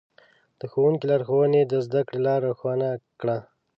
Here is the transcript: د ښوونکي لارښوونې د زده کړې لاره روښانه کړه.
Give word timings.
د 0.59 0.61
ښوونکي 0.71 1.05
لارښوونې 1.11 1.61
د 1.67 1.73
زده 1.85 2.01
کړې 2.07 2.19
لاره 2.27 2.43
روښانه 2.49 2.89
کړه. 3.21 3.37